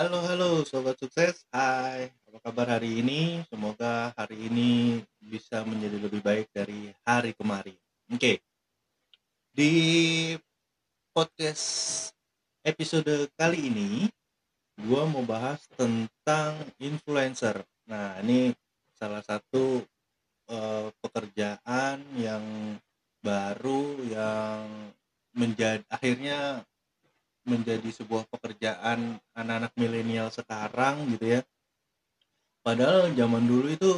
[0.00, 1.44] Halo, halo sobat sukses.
[1.52, 3.44] Hai, apa kabar hari ini?
[3.52, 7.76] Semoga hari ini bisa menjadi lebih baik dari hari kemarin.
[8.08, 8.40] Oke.
[9.52, 9.72] Di
[11.12, 12.08] podcast
[12.64, 14.08] episode kali ini
[14.88, 17.60] gua mau bahas tentang influencer.
[17.84, 18.56] Nah, ini
[18.96, 19.84] salah satu
[20.48, 22.40] eh, pekerjaan yang
[23.20, 24.64] baru yang
[25.36, 26.64] menjadi akhirnya
[27.50, 31.40] menjadi sebuah pekerjaan anak-anak milenial sekarang gitu ya.
[32.62, 33.92] Padahal zaman dulu itu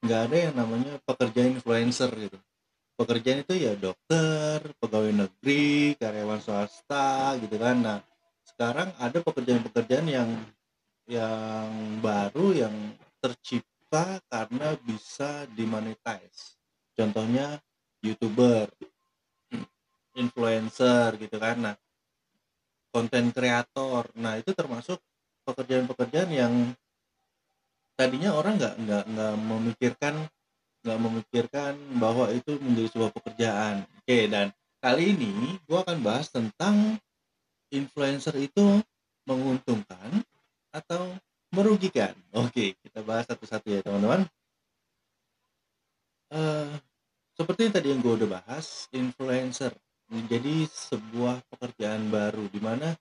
[0.00, 2.38] nggak ada yang namanya pekerja influencer gitu.
[2.96, 7.76] Pekerjaan itu ya dokter pegawai negeri karyawan swasta gitu kan.
[7.84, 7.98] Nah
[8.46, 10.30] sekarang ada pekerjaan-pekerjaan yang
[11.06, 12.74] yang baru yang
[13.20, 16.56] tercipta karena bisa dimonetize.
[16.96, 17.60] Contohnya
[18.00, 18.70] youtuber
[20.16, 21.56] influencer gitu kan.
[21.60, 21.74] Nah
[22.96, 24.08] konten kreator.
[24.16, 24.96] Nah itu termasuk
[25.44, 26.52] pekerjaan-pekerjaan yang
[27.92, 30.14] tadinya orang nggak nggak nggak memikirkan
[30.80, 33.84] nggak memikirkan bahwa itu menjadi sebuah pekerjaan.
[34.00, 34.48] Oke dan
[34.80, 36.96] kali ini gue akan bahas tentang
[37.68, 38.80] influencer itu
[39.28, 40.24] menguntungkan
[40.72, 41.12] atau
[41.52, 42.16] merugikan.
[42.32, 44.24] Oke kita bahas satu-satu ya teman-teman.
[46.32, 46.72] Uh,
[47.36, 49.76] seperti tadi yang gue udah bahas influencer
[50.10, 52.94] menjadi sebuah pekerjaan baru di mana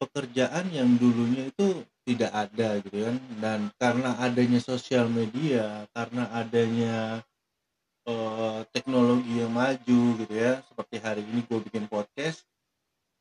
[0.00, 3.16] pekerjaan yang dulunya itu tidak ada gitu kan.
[3.40, 6.96] Dan karena adanya sosial media karena adanya
[8.08, 12.44] uh, teknologi yang maju gitu ya seperti hari ini gue bikin podcast.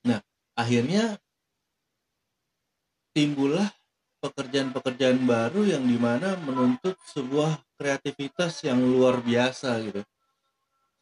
[0.08, 0.20] Nah
[0.56, 1.20] akhirnya
[3.14, 3.70] timbullah
[4.24, 10.02] pekerjaan-pekerjaan baru yang di mana menuntut sebuah kreativitas yang luar biasa gitu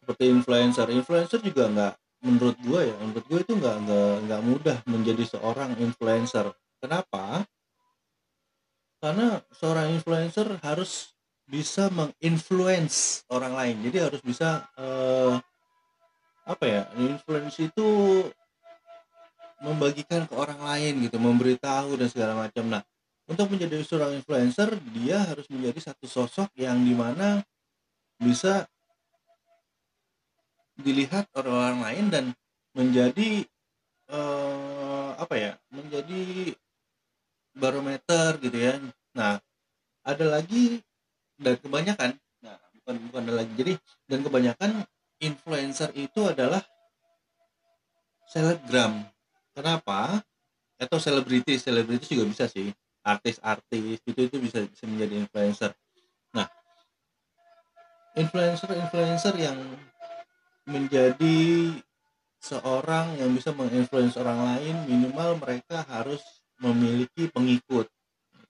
[0.01, 0.89] seperti influencer.
[0.89, 3.75] Influencer juga nggak menurut gue ya menurut gue itu nggak
[4.29, 6.53] nggak mudah menjadi seorang influencer.
[6.81, 7.45] Kenapa?
[9.01, 11.13] Karena seorang influencer harus
[11.45, 13.77] bisa menginfluence orang lain.
[13.89, 15.37] Jadi harus bisa uh,
[16.45, 17.89] apa ya influence itu
[19.61, 22.65] membagikan ke orang lain gitu memberitahu dan segala macam.
[22.65, 22.81] Nah
[23.29, 27.45] untuk menjadi seorang influencer dia harus menjadi satu sosok yang di mana
[28.17, 28.69] bisa
[30.81, 32.25] dilihat oleh orang lain dan
[32.75, 33.45] menjadi
[34.11, 36.53] uh, apa ya menjadi
[37.55, 38.79] barometer gitu ya.
[39.15, 39.39] Nah
[40.01, 40.81] ada lagi
[41.37, 43.53] dan kebanyakan nah bukan bukan ada lagi.
[43.55, 43.73] Jadi
[44.07, 44.71] dan kebanyakan
[45.21, 46.63] influencer itu adalah
[48.31, 49.05] selebgram.
[49.51, 50.23] Kenapa?
[50.79, 52.71] Atau selebriti selebriti juga bisa sih.
[53.01, 55.71] Artis-artis itu itu bisa bisa menjadi influencer.
[56.33, 56.47] Nah
[58.15, 59.57] influencer influencer yang
[60.71, 61.37] menjadi
[62.41, 66.23] seorang yang bisa menginfluence orang lain minimal mereka harus
[66.57, 67.85] memiliki pengikut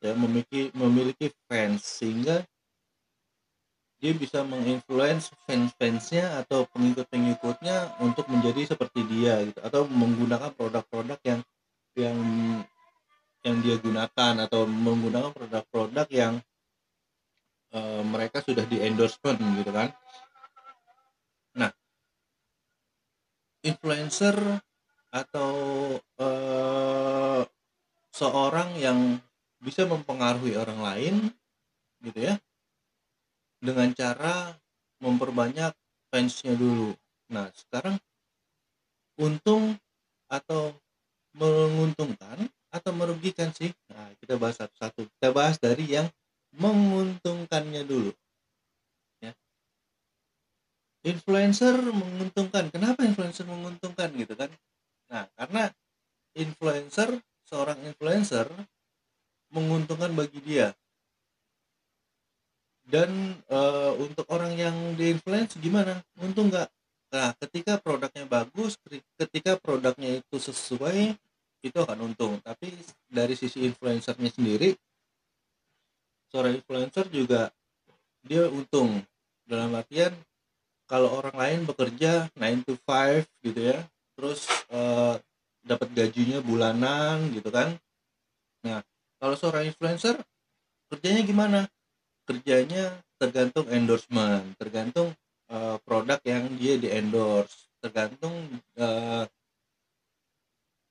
[0.01, 1.85] ya memiliki memiliki fans.
[1.85, 2.41] Sehingga
[4.01, 9.61] dia bisa menginfluence fans-fansnya atau pengikut-pengikutnya untuk menjadi seperti dia gitu.
[9.61, 11.41] Atau menggunakan produk-produk yang
[11.93, 12.17] yang
[13.45, 16.33] yang dia gunakan atau menggunakan produk-produk yang
[17.73, 19.89] uh, mereka sudah di endorsement gitu kan
[23.61, 24.35] influencer
[25.11, 25.53] atau
[26.17, 27.41] uh,
[28.11, 29.19] seorang yang
[29.61, 31.15] bisa mempengaruhi orang lain
[32.01, 32.35] gitu ya
[33.61, 34.57] dengan cara
[34.97, 35.73] memperbanyak
[36.09, 36.97] fansnya dulu.
[37.29, 38.01] Nah sekarang
[39.21, 39.77] untung
[40.25, 40.73] atau
[41.37, 43.69] menguntungkan atau merugikan sih?
[43.93, 45.05] Nah kita bahas satu-satu.
[45.17, 46.07] Kita bahas dari yang
[46.57, 48.11] menguntungkannya dulu
[51.01, 52.69] influencer menguntungkan.
[52.69, 54.49] Kenapa influencer menguntungkan gitu kan?
[55.09, 55.73] Nah karena
[56.37, 58.47] influencer seorang influencer
[59.51, 60.71] menguntungkan bagi dia.
[62.81, 63.59] Dan e,
[63.99, 65.99] untuk orang yang di influence gimana?
[66.21, 66.69] Untung nggak?
[67.11, 68.77] Nah ketika produknya bagus
[69.19, 71.17] ketika produknya itu sesuai
[71.61, 72.37] itu akan untung.
[72.41, 72.73] Tapi
[73.09, 74.73] dari sisi influencernya sendiri
[76.31, 77.51] seorang influencer juga
[78.23, 79.03] dia untung.
[79.43, 80.15] Dalam artian
[80.91, 83.79] kalau orang lain bekerja 9 to 5 gitu ya
[84.19, 84.43] terus
[84.75, 85.15] uh,
[85.63, 87.79] dapat gajinya bulanan gitu kan.
[88.67, 88.83] Nah
[89.23, 90.19] kalau seorang influencer
[90.91, 91.59] kerjanya gimana?
[92.27, 95.15] Kerjanya tergantung endorsement tergantung
[95.47, 98.35] uh, produk yang dia di endorse tergantung
[98.75, 99.23] uh,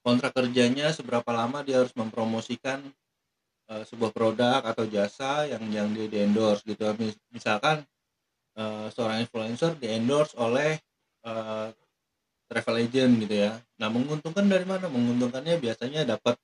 [0.01, 2.81] kontrak kerjanya seberapa lama dia harus mempromosikan
[3.71, 6.91] sebuah produk atau jasa yang yang dia di endorse gitu
[7.31, 7.87] misalkan
[8.57, 10.79] uh, seorang influencer di endorse oleh
[11.27, 11.71] uh,
[12.51, 13.59] travel agent gitu ya.
[13.79, 14.91] Nah menguntungkan dari mana?
[14.91, 16.35] Menguntungkannya biasanya dapat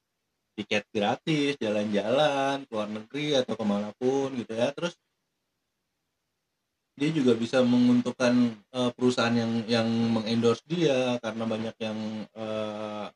[0.56, 4.96] tiket gratis jalan-jalan ke luar negeri atau ke mana pun gitu ya terus
[6.96, 9.84] dia juga bisa menguntungkan uh, perusahaan yang yang
[10.16, 11.98] mengendorse dia karena banyak yang
[12.32, 13.12] uh,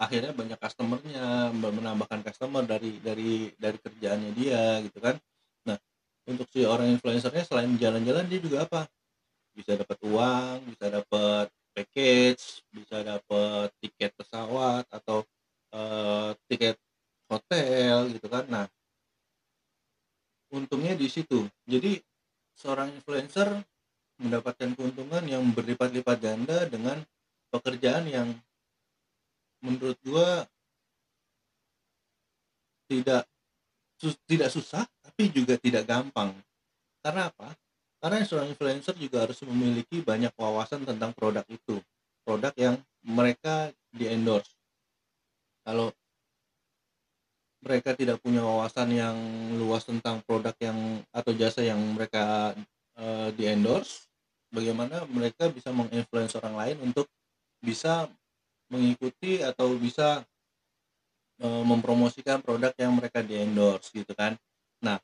[0.00, 5.20] akhirnya banyak customernya menambahkan customer dari dari dari kerjaannya dia gitu kan
[6.30, 8.86] untuk si orang influencernya selain jalan-jalan dia juga apa?
[9.52, 15.22] Bisa dapat uang bisa dapat package bisa dapat tiket pesawat atau
[15.74, 16.78] uh, tiket
[17.30, 18.44] hotel gitu kan.
[18.50, 18.66] Nah
[20.50, 21.46] untungnya di situ.
[21.66, 22.02] Jadi
[22.58, 23.62] seorang influencer
[24.20, 27.00] mendapatkan keuntungan yang berlipat-lipat ganda dengan
[27.48, 28.28] pekerjaan yang
[29.64, 30.44] menurut gua
[32.90, 33.24] tidak
[34.00, 36.32] sus, tidak susah tapi juga tidak gampang.
[37.04, 37.52] Karena apa?
[38.00, 41.84] Karena seorang influencer juga harus memiliki banyak wawasan tentang produk itu.
[42.24, 44.56] Produk yang mereka di endorse.
[45.60, 45.92] Kalau
[47.60, 49.16] mereka tidak punya wawasan yang
[49.60, 52.56] luas tentang produk yang atau jasa yang mereka
[52.96, 54.08] uh, di endorse
[54.48, 57.06] bagaimana mereka bisa menginfluence orang lain untuk
[57.60, 58.08] bisa
[58.72, 60.24] mengikuti atau bisa
[61.40, 64.36] mempromosikan produk yang mereka di endorse gitu kan.
[64.84, 65.00] Nah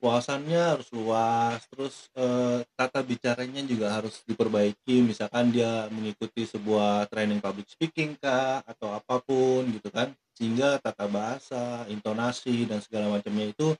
[0.00, 5.04] wawasannya harus luas terus uh, tata bicaranya juga harus diperbaiki.
[5.04, 10.16] Misalkan dia mengikuti sebuah training public speaking kah atau apa pun gitu kan.
[10.32, 13.76] Sehingga tata bahasa, intonasi dan segala macamnya itu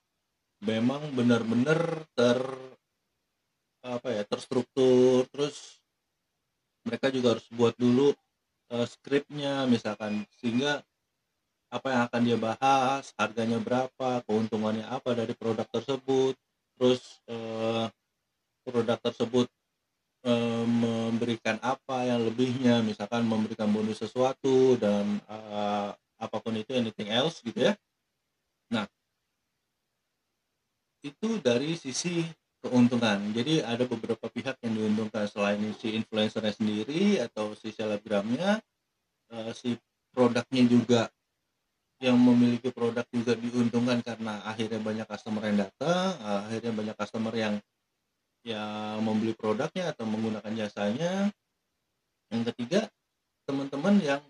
[0.60, 2.38] memang benar-benar ter
[3.80, 5.24] apa ya terstruktur.
[5.32, 5.80] Terus
[6.84, 8.12] mereka juga harus buat dulu
[8.76, 10.28] uh, skripnya misalkan.
[10.36, 10.84] Sehingga
[11.70, 16.34] apa yang akan dia bahas harganya berapa keuntungannya apa dari produk tersebut.
[16.74, 17.86] Terus uh,
[18.66, 19.46] produk tersebut
[20.26, 22.82] uh, memberikan apa yang lebihnya.
[22.82, 27.78] Misalkan memberikan bonus sesuatu dan uh, apa pun itu anything else gitu ya.
[28.74, 28.90] Nah
[31.06, 32.26] itu dari sisi
[32.60, 33.30] keuntungan.
[33.32, 35.30] Jadi ada beberapa pihak yang diuntungkan.
[35.30, 38.58] Selain si influencernya sendiri atau si selebgramnya
[39.30, 39.78] uh, si
[40.10, 41.00] produknya juga
[42.00, 46.16] yang memiliki produk juga diuntungkan karena akhirnya banyak customer yang datang
[46.48, 47.54] akhirnya banyak customer yang
[48.40, 51.28] yang membeli produknya atau menggunakan jasanya.
[52.32, 52.80] Yang ketiga
[53.44, 54.22] teman-teman yang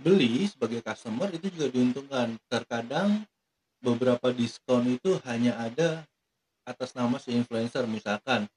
[0.00, 2.40] beli sebagai customer itu juga diuntungkan.
[2.48, 3.28] Terkadang
[3.84, 6.08] beberapa diskon itu hanya ada
[6.64, 7.84] atas nama si influencer.
[7.84, 8.48] Misalkan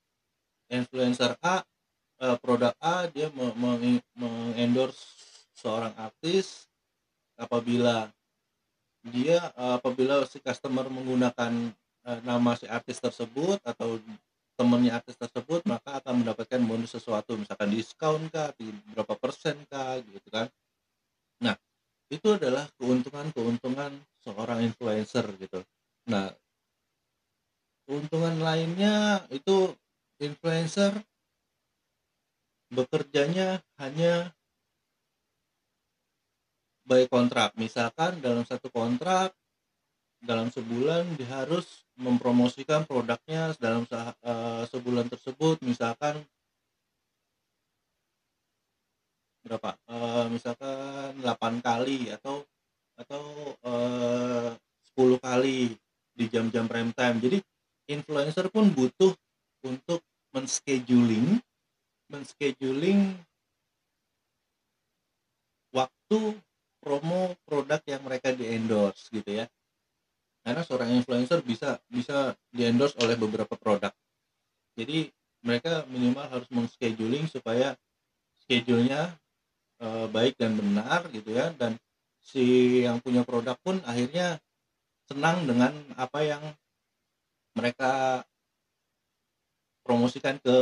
[0.72, 1.60] influencer A
[2.24, 3.28] eh, produk A dia
[4.16, 5.04] mengendorse
[5.52, 6.64] seorang artis
[7.36, 8.08] apabila
[9.04, 11.52] dia apabila si customer menggunakan
[12.08, 14.00] eh, nama si artis tersebut atau
[14.54, 18.54] temannya artis tersebut maka akan mendapatkan bonus sesuatu misalkan diskon kah
[18.94, 20.46] berapa persen kah gitu kan
[21.42, 21.56] Nah,
[22.12, 23.92] itu adalah keuntungan-keuntungan
[24.22, 25.60] seorang influencer gitu.
[26.08, 26.30] Nah,
[27.88, 29.72] keuntungan lainnya itu
[30.22, 30.94] influencer
[32.70, 34.32] bekerjanya hanya
[36.84, 37.56] by kontrak.
[37.56, 39.32] Misalkan dalam satu kontrak
[40.24, 45.60] dalam sebulan dia harus mempromosikan produknya dalam uh, sebulan tersebut.
[45.60, 46.24] Misalkan
[49.44, 49.76] berapa?
[49.84, 52.40] Uh, misalkan 8 kali atau
[52.96, 53.24] atau
[53.68, 54.56] uh,
[54.96, 55.76] 10 kali
[56.16, 57.20] di jam-jam prime time.
[57.20, 57.38] Jadi
[57.92, 59.12] influencer pun butuh
[59.64, 60.00] untuk
[60.32, 61.40] menscheduling
[62.08, 63.16] menscheduling
[65.72, 66.36] waktu
[66.84, 69.48] promo produk yang mereka di endorse gitu ya.
[70.44, 73.88] Karena seorang influencer bisa bisa di endorse oleh beberapa produk.
[74.76, 75.08] Jadi
[75.40, 77.72] mereka minimal harus menscheduling supaya
[78.44, 79.16] schedule-nya
[79.80, 81.56] e, baik dan benar gitu ya.
[81.56, 81.80] Dan
[82.20, 84.36] si yang punya produk pun akhirnya
[85.08, 86.44] senang dengan apa yang
[87.56, 88.24] mereka
[89.84, 90.56] promosikan ke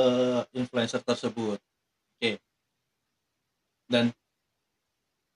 [0.55, 1.59] influencer tersebut.
[2.19, 2.39] Oke.
[3.91, 4.15] Dan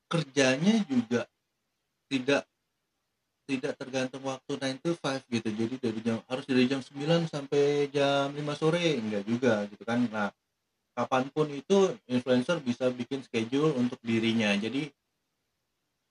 [0.06, 1.26] kerjanya juga
[2.06, 2.46] tidak
[3.46, 5.48] tidak tergantung waktu 9 to 5 gitu.
[5.54, 10.02] Jadi dari jam harus dari jam 9 sampai jam 5 sore enggak juga gitu kan.
[10.10, 10.30] Nah
[10.96, 14.50] kapan pun itu influencer bisa bikin schedule untuk dirinya.
[14.58, 14.90] Jadi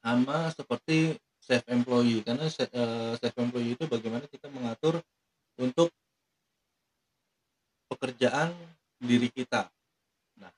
[0.05, 5.01] sama seperti self employee karena eh, self employee itu bagaimana kita mengatur
[5.57, 5.89] untuk
[7.89, 8.53] pekerjaan
[9.01, 9.65] diri kita
[10.37, 10.53] nah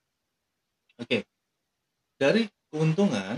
[0.99, 1.21] oke okay.
[2.19, 3.35] dari keuntungan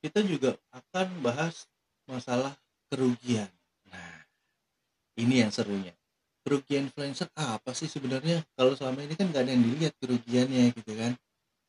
[0.00, 1.68] kita juga akan bahas
[2.08, 2.56] masalah
[2.88, 3.48] kerugian
[3.88, 4.24] nah
[5.20, 5.92] ini yang serunya
[6.40, 8.44] kerugian influencer apa sih sebenarnya.
[8.52, 11.16] Kalau selama ini kan nggak ada yang dilihat kerugiannya gitu kan.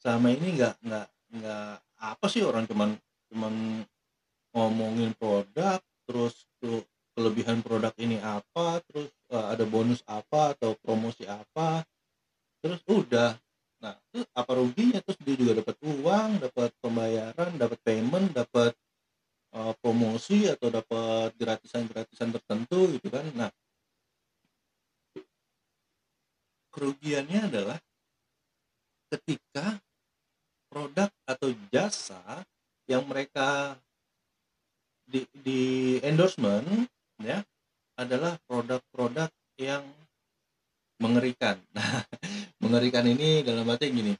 [0.04, 1.08] Selama ini nggak nggak
[1.40, 3.00] nggak apa sih orang cuman
[3.32, 3.54] cuman
[4.52, 6.84] ngomongin produk terus tuh
[7.16, 11.88] kelebihan produk ini apa terus uh, ada bonus apa atau promosi apa
[12.60, 13.38] terus udah
[13.82, 18.76] nah terus apa ruginya terus dia juga dapat uang dapat pembayaran dapat payment dapat
[19.56, 23.52] uh, promosi atau dapat gratisan-gratisan tertentu gitu kan nah
[26.72, 27.78] kerugiannya adalah
[29.12, 29.80] ketika
[30.72, 32.24] produk atau jasa
[35.12, 35.62] di, di
[36.02, 36.66] endorsement
[37.20, 37.44] ya
[38.00, 39.30] adalah produk-produk
[39.60, 39.84] yang
[41.02, 41.60] mengerikan.
[41.76, 42.06] Nah,
[42.62, 44.14] mengerikan ini dalam arti gini,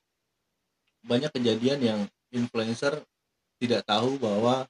[1.06, 2.00] banyak kejadian yang
[2.34, 2.98] influencer
[3.62, 4.66] tidak tahu bahwa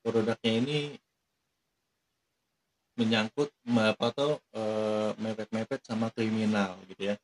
[0.00, 0.78] produknya ini
[2.96, 4.62] menyangkut apa atau e,
[5.20, 7.16] mepet-mepet sama kriminal gitu ya.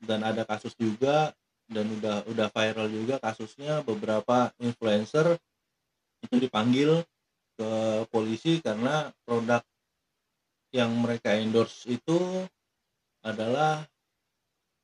[0.00, 1.32] Dan ada kasus juga
[1.70, 5.40] dan udah udah viral juga kasusnya beberapa influencer
[6.24, 7.04] itu dipanggil
[7.56, 7.70] ke
[8.08, 9.60] polisi karena produk
[10.70, 12.46] yang mereka endorse itu
[13.20, 13.84] adalah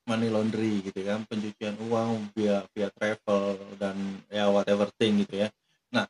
[0.06, 3.96] money laundry gitu kan pencucian uang via via travel dan
[4.30, 5.48] ya whatever thing gitu ya.
[5.90, 6.06] Nah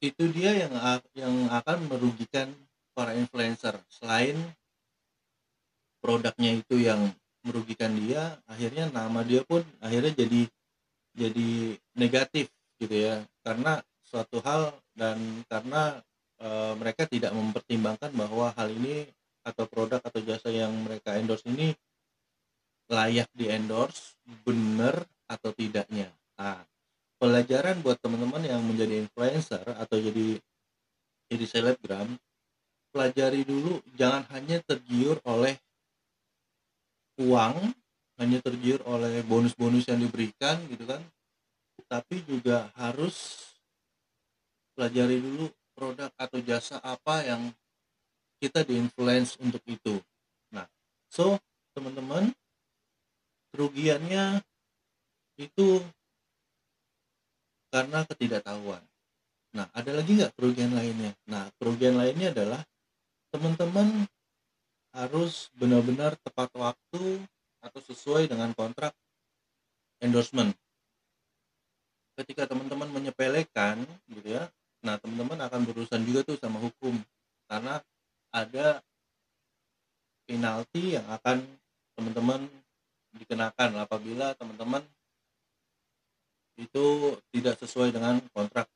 [0.00, 0.72] itu dia yang
[1.16, 2.52] yang akan merugikan
[2.96, 3.76] para influencer.
[3.92, 4.36] Selain
[6.00, 7.12] produknya itu yang
[7.44, 10.48] merugikan dia akhirnya nama dia pun akhirnya jadi
[11.12, 12.48] jadi negatif
[12.84, 13.24] gitu ya.
[13.40, 15.18] Karena suatu hal dan
[15.50, 15.98] karena
[16.38, 16.48] e,
[16.78, 19.08] mereka tidak mempertimbangkan bahwa hal ini
[19.44, 21.72] atau produk atau jasa yang mereka endorse ini
[22.88, 26.12] layak di endorse benar atau tidaknya.
[26.36, 26.60] Nah
[27.18, 30.36] pelajaran buat teman-teman yang menjadi influencer atau jadi
[31.32, 32.20] jadi selebgram
[32.92, 35.56] pelajari dulu jangan hanya tergiur oleh
[37.18, 37.72] uang
[38.20, 41.02] hanya tergiur oleh bonus-bonus yang diberikan gitu kan
[41.86, 43.46] tapi juga harus
[44.74, 47.42] pelajari dulu produk atau jasa apa yang
[48.38, 49.98] kita diinfluence untuk itu.
[50.54, 50.66] Nah
[51.10, 51.38] so
[51.74, 52.30] teman-teman
[53.54, 54.42] kerugiannya
[55.38, 55.82] itu
[57.70, 58.82] karena ketidaktahuan.
[59.54, 61.14] Nah ada lagi nggak kerugian lainnya?
[61.26, 62.62] Nah kerugian lainnya adalah
[63.34, 64.06] teman-teman
[64.94, 67.18] harus benar-benar tepat waktu
[67.58, 68.94] atau sesuai dengan kontrak
[69.98, 70.54] endorsement
[72.14, 74.46] ketika teman-teman menyepelekan gitu ya
[74.84, 76.92] Nah, teman-teman akan berurusan juga tuh sama hukum.
[77.48, 77.80] Karena
[78.28, 78.84] ada
[80.28, 81.40] penalti yang akan
[81.96, 82.44] teman-teman
[83.16, 84.84] dikenakan apabila teman-teman
[86.60, 88.68] itu tidak sesuai dengan kontrak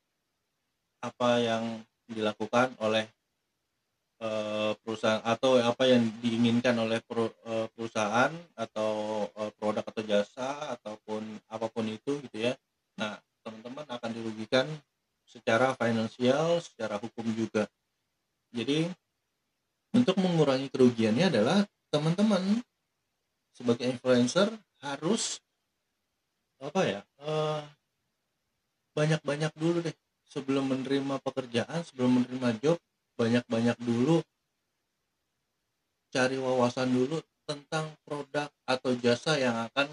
[1.02, 1.64] apa yang
[2.10, 3.06] dilakukan oleh
[4.18, 4.28] e,
[4.82, 11.22] perusahaan atau apa yang diinginkan oleh e, perusahaan atau e, produk atau jasa ataupun
[15.88, 17.64] finansial, secara hukum juga.
[18.52, 18.88] Jadi
[19.96, 22.60] untuk mengurangi kerugiannya adalah teman-teman
[23.56, 24.52] sebagai influencer
[24.84, 25.40] harus
[26.58, 27.62] apa ya eh,
[28.94, 29.94] banyak-banyak dulu deh
[30.28, 32.76] sebelum menerima pekerjaan, sebelum menerima job
[33.18, 34.22] banyak-banyak dulu
[36.12, 39.88] cari wawasan dulu tentang produk atau jasa yang akan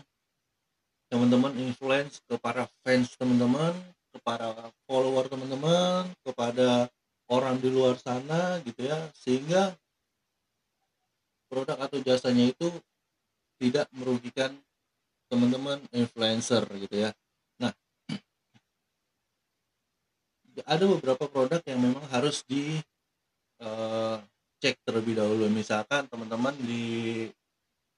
[1.07, 3.71] teman-teman influence ke para fans teman-teman
[4.25, 6.89] kepada follower teman-teman kepada
[7.29, 9.77] orang di luar sana gitu ya sehingga
[11.45, 12.73] produk atau jasanya itu
[13.61, 14.49] tidak merugikan
[15.29, 17.13] teman-teman influencer gitu ya.
[17.61, 17.69] Nah
[20.73, 22.81] ada beberapa produk yang memang harus di
[23.61, 24.17] uh,
[24.57, 25.45] cek terlebih dahulu.
[25.53, 27.29] Misalkan teman-teman di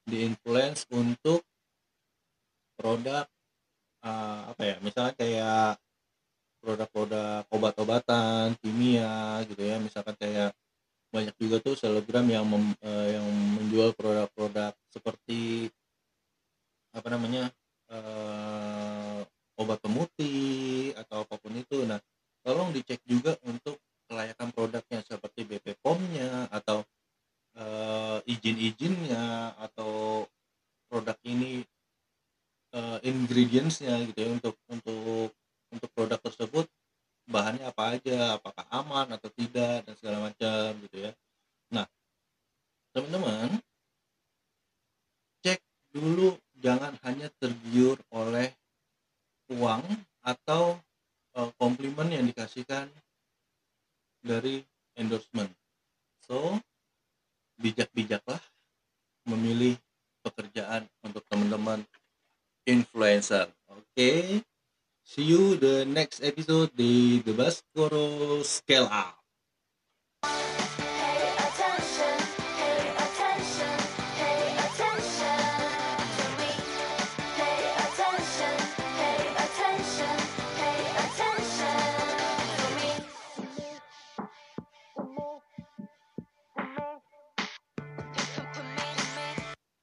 [0.03, 1.39] di influence untuk
[2.75, 3.23] produk
[4.03, 5.79] uh, apa ya misalnya kayak
[6.67, 9.79] produk-produk obat-obatan kimia gitu ya.
[9.79, 10.51] Misalkan kayak
[11.07, 13.23] banyak juga tuh selebgram yang mem, uh, yang
[13.55, 15.71] menjual produk-produk seperti
[16.91, 17.47] apa namanya
[17.87, 19.23] uh,
[19.55, 21.87] obat pemutih atau apa pun itu.
[21.87, 22.03] Nah
[22.43, 23.79] tolong dicek juga untuk
[24.11, 26.83] kelayakan produknya seperti BP POM-nya atau
[27.55, 30.23] uh, izin-izinnya atau
[30.87, 31.63] produk ini
[32.75, 35.31] uh, ingredientsnya gitu ya untuk untuk
[35.71, 36.65] untuk produk tersebut
[37.27, 41.11] bahannya apa aja apakah aman atau tidak dan segala macam gitu ya.
[41.73, 41.85] Nah
[42.93, 43.57] teman-teman
[45.41, 45.59] cek
[45.91, 48.53] dulu jangan hanya tergiur oleh
[49.49, 49.83] uang
[50.21, 50.77] atau
[51.37, 52.87] uh, komplimen yang dikasihkan
[54.21, 54.61] dari
[54.97, 55.51] endorsement.
[56.25, 56.59] So
[57.57, 58.41] bijak-bijaklah
[59.25, 59.75] memilih
[60.21, 61.81] pekerjaan untuk teman-teman
[62.67, 63.47] influencer.
[63.71, 63.81] Oke?
[63.95, 64.23] okay?
[65.07, 69.15] See you the next episode di The Baskoro Scale Up.